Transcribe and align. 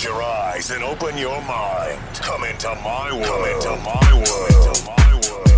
Close 0.00 0.12
your 0.14 0.22
eyes 0.22 0.70
and 0.70 0.82
open 0.82 1.18
your 1.18 1.42
mind. 1.42 2.00
Come 2.14 2.44
into 2.44 2.68
my 2.76 3.12
world. 3.12 3.26
Come 3.26 3.44
into 3.44 3.84
my 3.84 5.20
world. 5.28 5.49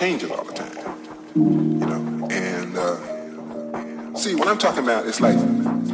Changes 0.00 0.30
all 0.30 0.44
the 0.44 0.52
time. 0.54 0.72
You 1.34 1.86
know, 1.86 2.28
and 2.30 2.76
uh, 2.76 4.14
see 4.16 4.34
what 4.34 4.48
I'm 4.48 4.56
talking 4.56 4.82
about. 4.82 5.06
It's 5.06 5.20
like 5.20 5.38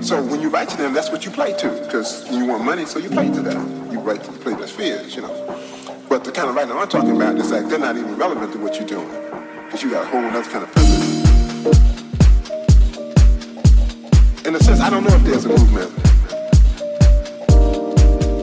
so 0.00 0.22
when 0.22 0.40
you 0.40 0.48
write 0.48 0.68
to 0.68 0.76
them, 0.76 0.92
that's 0.92 1.10
what 1.10 1.24
you 1.24 1.32
play 1.32 1.56
to 1.58 1.68
because 1.82 2.30
you 2.30 2.46
want 2.46 2.64
money, 2.64 2.86
so 2.86 3.00
you 3.00 3.10
play 3.10 3.26
to 3.26 3.42
them. 3.42 3.90
You 3.90 3.98
write 3.98 4.22
to 4.22 4.30
play 4.30 4.54
their 4.54 4.68
fears, 4.68 5.16
you 5.16 5.22
know. 5.22 5.60
But 6.08 6.22
the 6.22 6.30
kind 6.30 6.48
of 6.48 6.54
writing 6.54 6.70
I'm 6.70 6.88
talking 6.88 7.16
about 7.16 7.36
is 7.36 7.50
like 7.50 7.68
they're 7.68 7.80
not 7.80 7.96
even 7.96 8.16
relevant 8.16 8.52
to 8.52 8.58
what 8.60 8.76
you're 8.76 8.86
doing 8.86 9.10
because 9.64 9.82
you 9.82 9.90
got 9.90 10.04
a 10.04 10.06
whole 10.06 10.24
other 10.24 10.48
kind 10.48 10.62
of 10.62 10.70
privilege. 10.70 11.26
In 14.46 14.54
a 14.54 14.60
sense, 14.60 14.78
I 14.80 14.88
don't 14.88 15.02
know 15.02 15.16
if 15.16 15.24
there's 15.24 15.44
a 15.46 15.48
movement. 15.48 15.90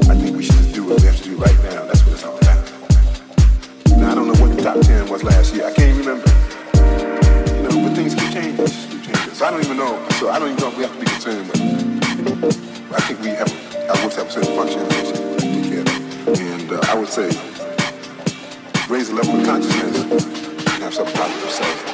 I 0.09 0.15
think 0.17 0.35
we 0.35 0.43
should 0.43 0.73
do 0.73 0.83
what 0.83 0.99
we 0.99 1.07
have 1.07 1.17
to 1.17 1.23
do 1.23 1.37
right 1.37 1.62
top 4.73 4.85
ten 4.85 5.07
was 5.09 5.23
last 5.23 5.53
year. 5.53 5.65
I 5.65 5.73
can't 5.73 5.97
remember. 5.97 6.29
You 7.55 7.63
know, 7.63 7.87
but 7.87 7.95
things 7.95 8.15
keep 8.15 8.31
changing. 8.31 8.65
Keep 8.65 9.03
changing. 9.03 9.33
So 9.33 9.45
I 9.45 9.51
don't 9.51 9.63
even 9.63 9.77
know. 9.77 10.07
So 10.19 10.29
I 10.29 10.39
don't 10.39 10.49
even 10.49 10.61
know 10.61 10.69
if 10.69 10.77
we 10.77 10.83
have 10.83 10.93
to 10.93 10.99
be 10.99 11.05
concerned 11.05 11.47
with. 11.49 11.61
I 12.93 12.99
think 13.01 13.19
we 13.21 13.29
have. 13.29 13.51
I 13.75 14.03
would 14.03 14.13
have 14.13 14.27
a 14.27 14.31
certain 14.31 14.55
function. 14.55 14.79
And 16.25 16.71
uh, 16.71 16.79
I 16.87 16.95
would 16.95 17.09
say 17.09 17.27
raise 18.89 19.09
the 19.09 19.15
level 19.15 19.39
of 19.39 19.45
consciousness 19.45 20.01
and 20.01 20.83
have 20.83 20.93
something 20.93 21.15
positive 21.15 21.87
to 21.87 21.92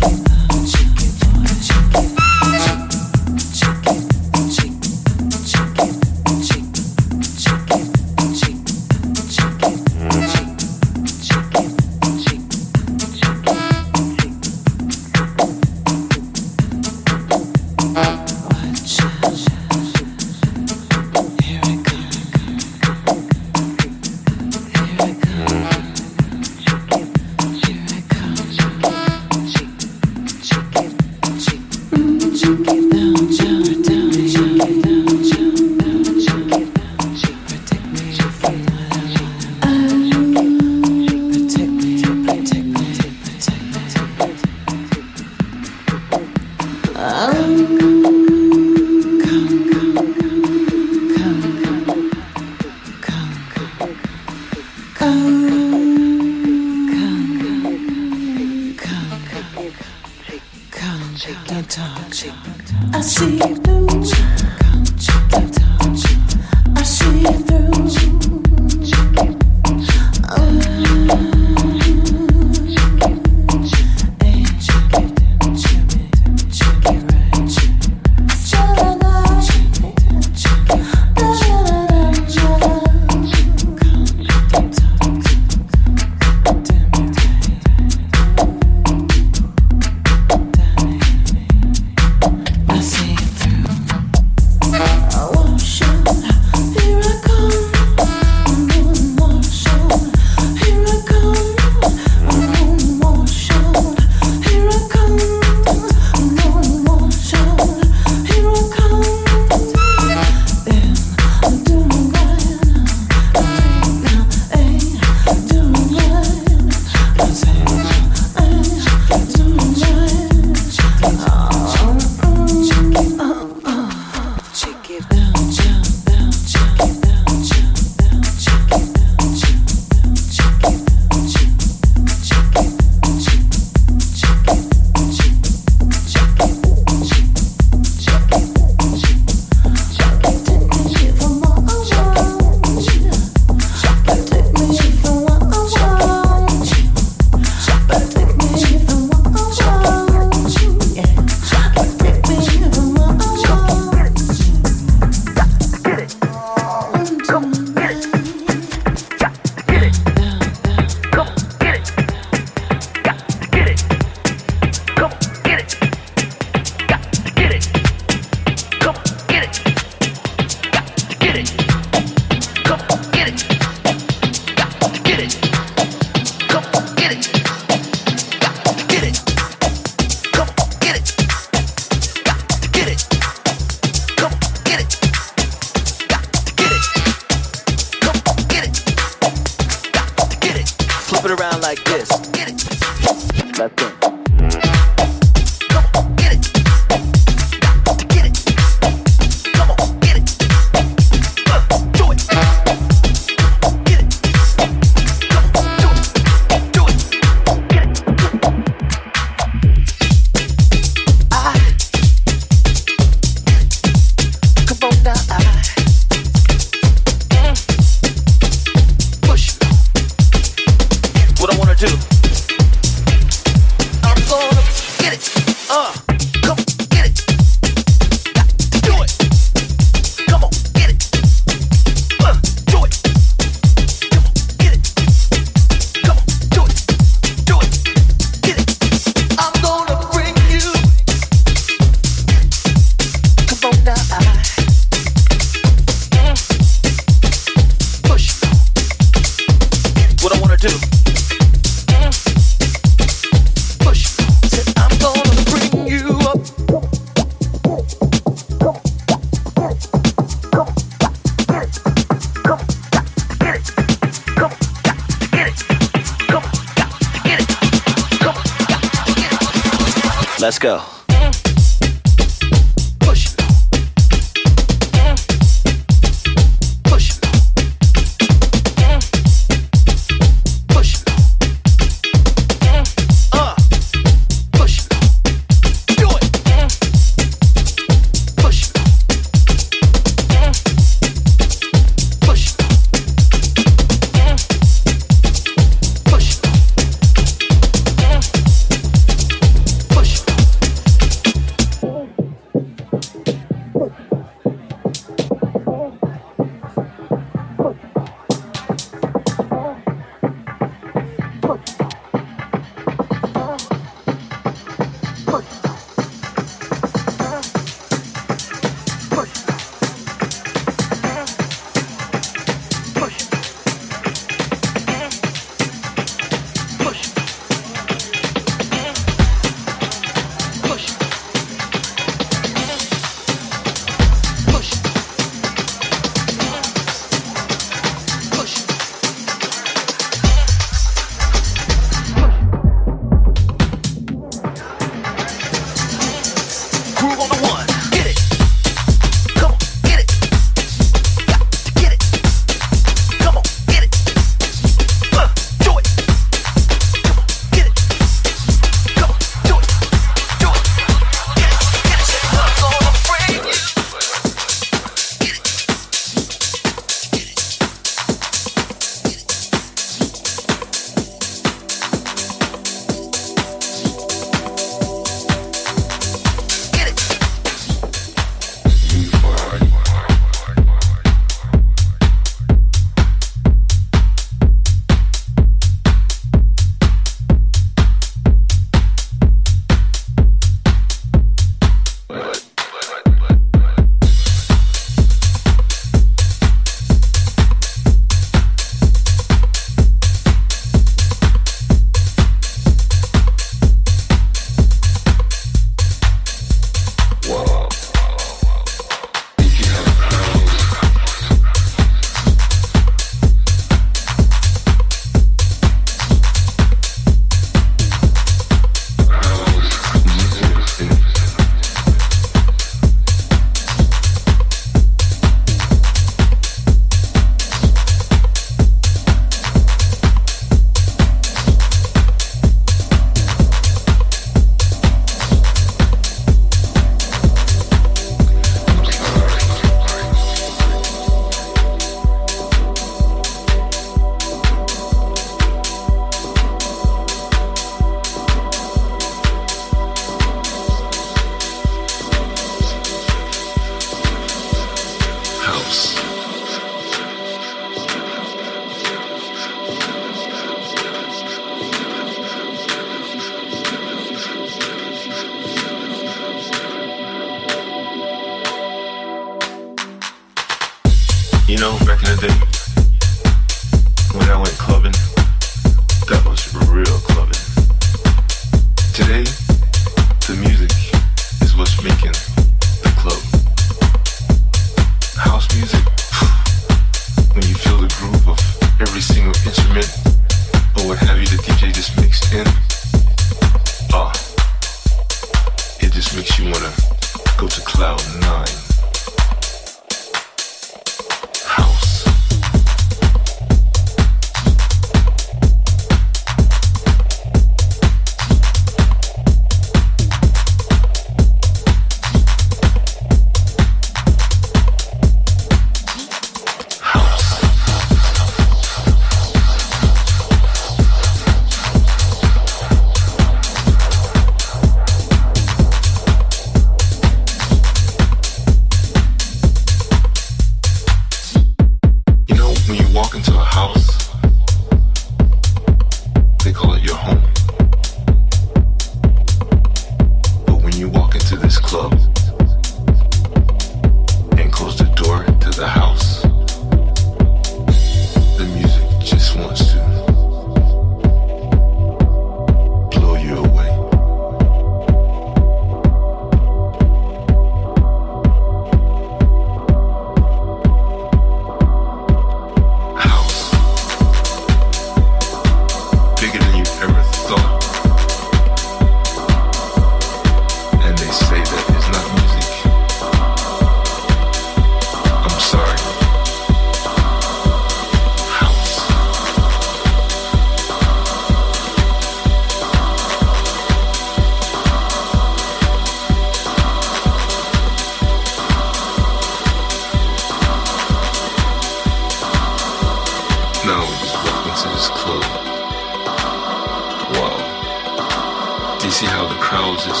see 598.90 599.06
how 599.06 599.26
the 599.28 599.38
crowds 599.38 599.86
is 599.86 600.00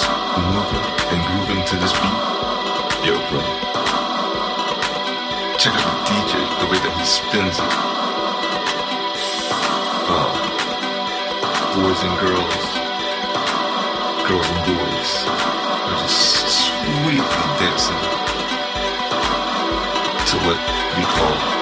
moving 0.50 0.82
and 1.14 1.20
grooving 1.22 1.64
to 1.66 1.76
this 1.76 1.92
beat? 1.92 2.18
Yo, 3.06 3.14
bro. 3.30 3.38
Check 5.56 5.74
out 5.78 5.86
the 5.86 6.02
DJ, 6.10 6.34
the 6.58 6.66
way 6.66 6.78
that 6.82 6.90
he 6.98 7.04
spins 7.06 7.62
it. 7.62 7.72
Oh. 10.10 10.34
Boys 11.78 12.02
and 12.02 12.14
girls, 12.18 12.64
girls 14.26 14.48
and 14.50 14.62
boys 14.66 15.10
are 15.86 15.98
just 16.02 16.66
sweetly 16.66 17.22
dancing 17.62 18.02
to 20.26 20.36
what 20.42 20.58
we 20.98 21.04
call 21.04 21.61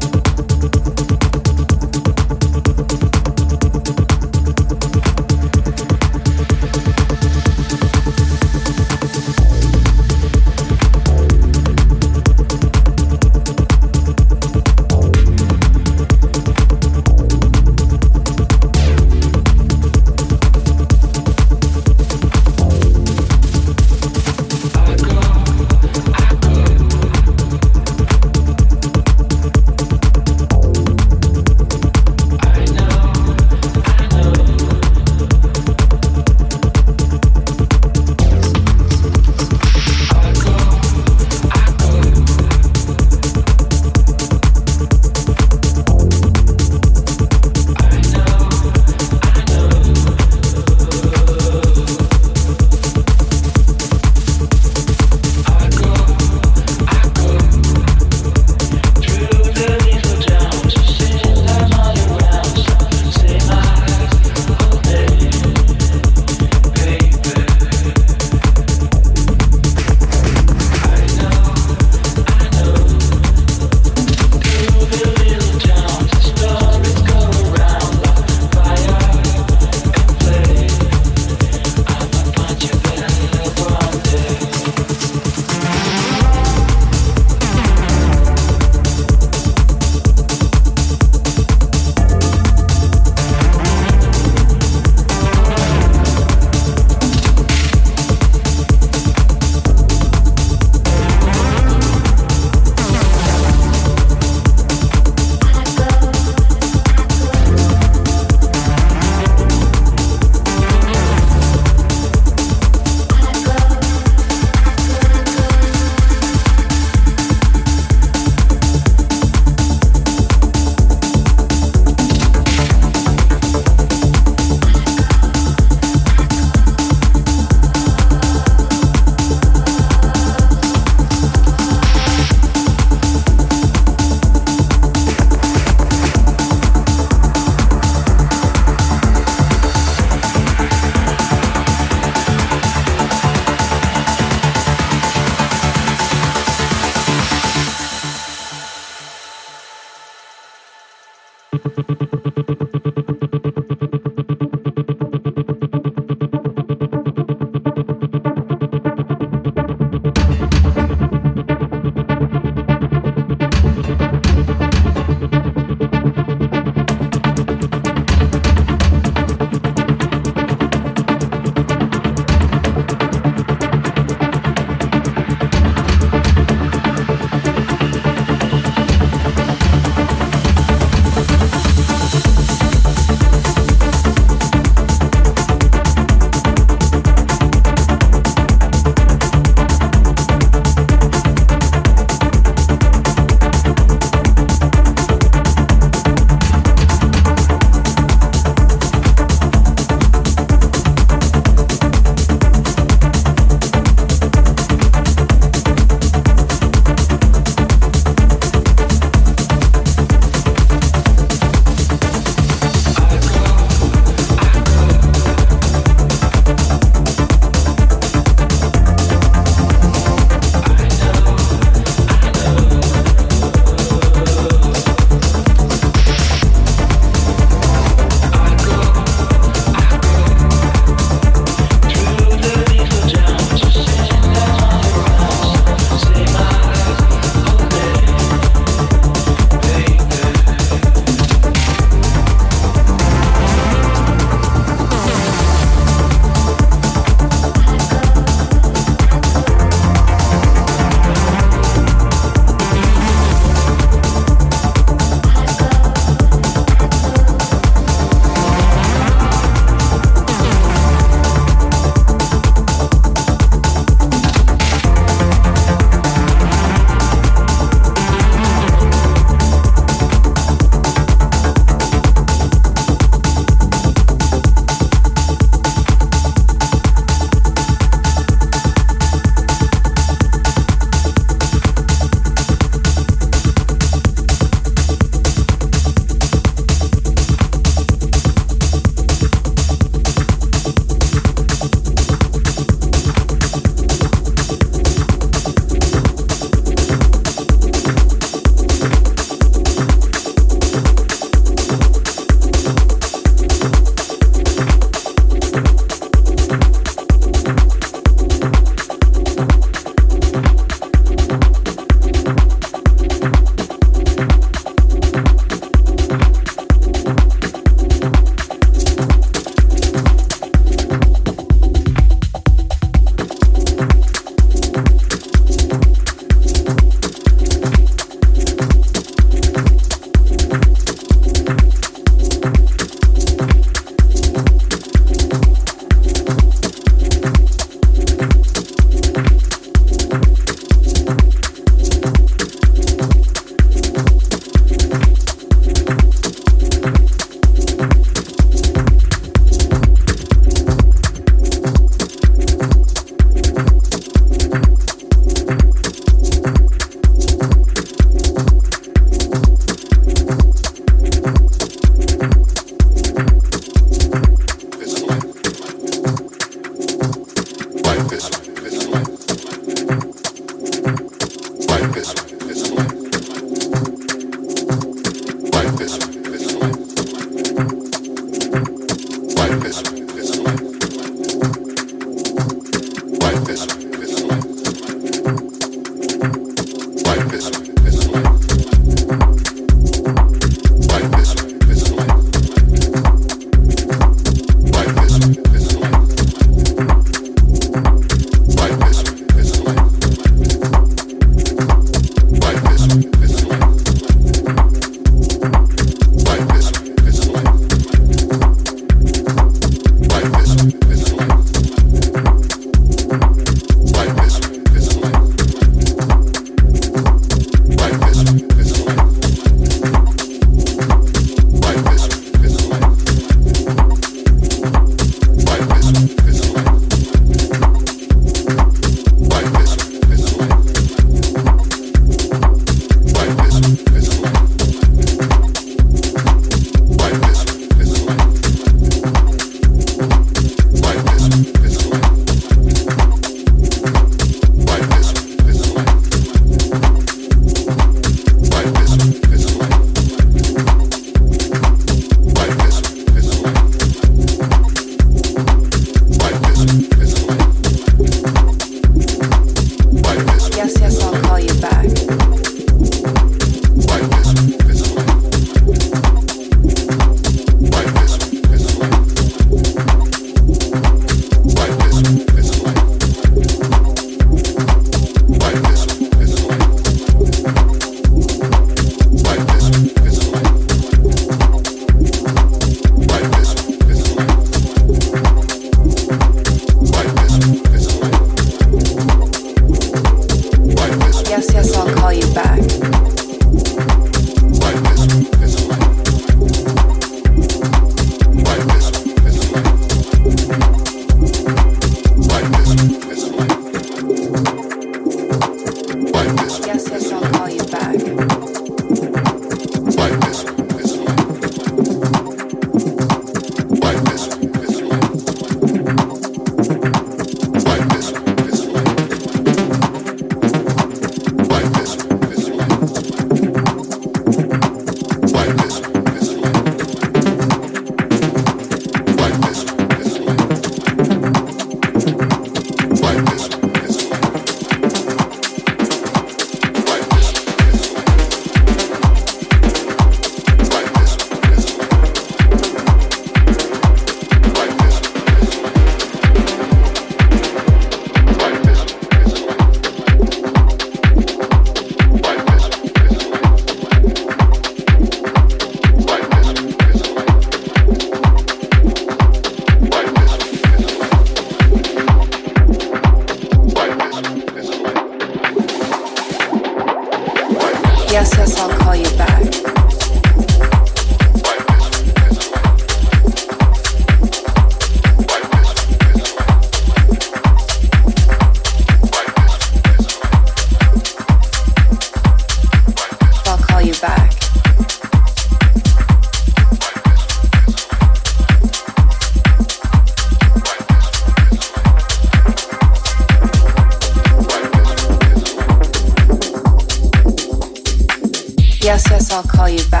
Yes, 599.71 599.87
yes, 599.89 600.00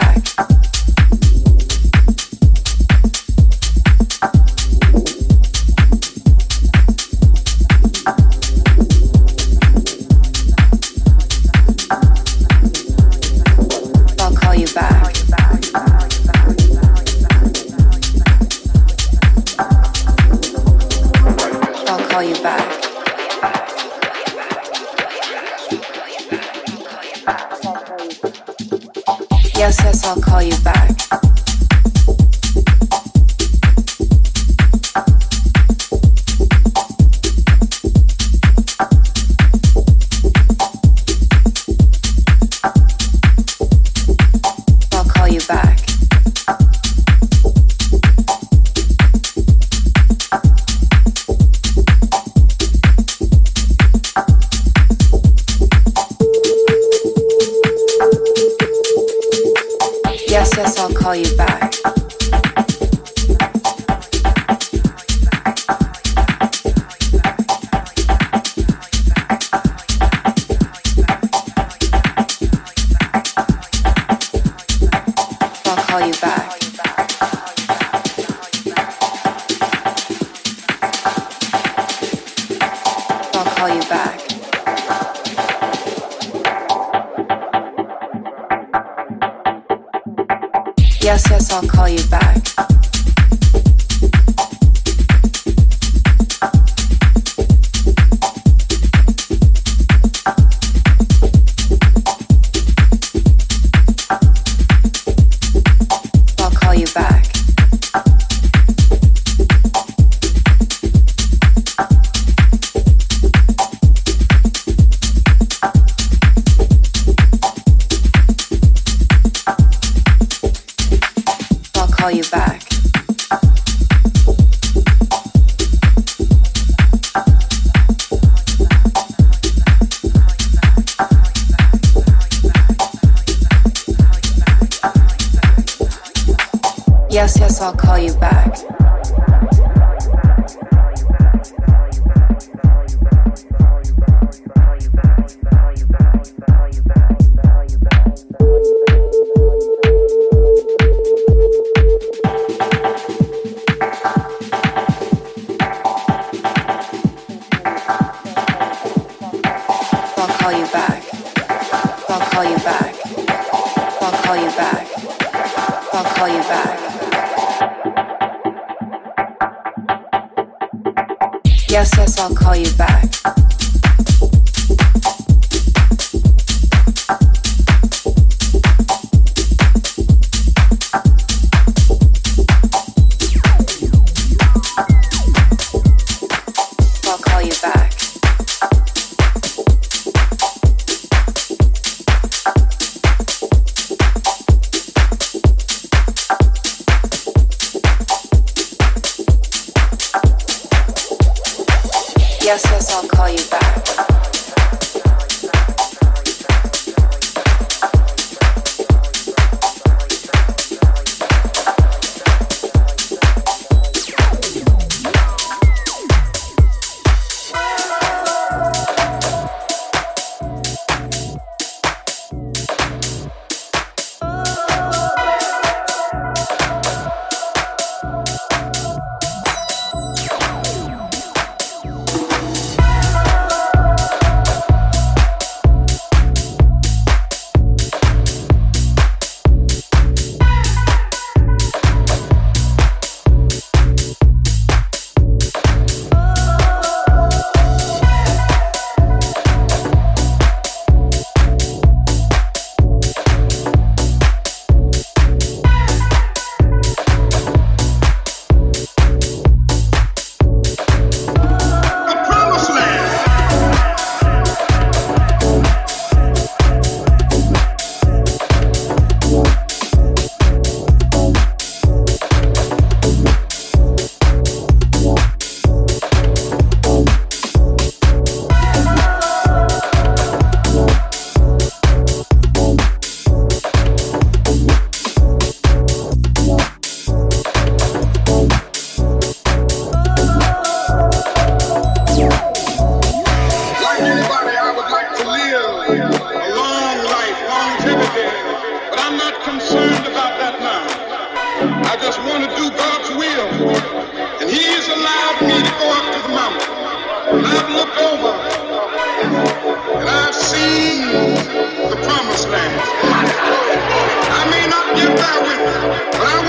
I'll 172.21 172.35
call 172.35 172.55
you 172.55 172.71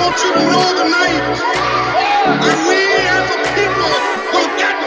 want 0.03 0.19
you 0.25 0.33
to 0.35 0.43
know 0.51 0.67
tonight 0.83 1.27
that 2.43 2.59
we 2.67 2.81
as 3.07 3.27
a 3.31 3.39
people 3.55 3.93
will 4.35 4.51
get 4.59 4.82